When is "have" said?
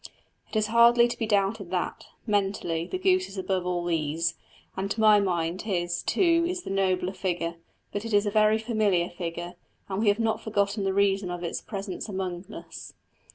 10.07-10.17